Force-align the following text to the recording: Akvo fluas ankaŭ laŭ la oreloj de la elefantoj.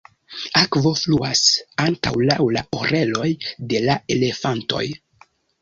Akvo 0.59 0.93
fluas 1.01 1.43
ankaŭ 1.83 2.15
laŭ 2.31 2.39
la 2.57 2.65
oreloj 2.79 3.29
de 3.75 3.85
la 3.87 3.99
elefantoj. 4.17 4.85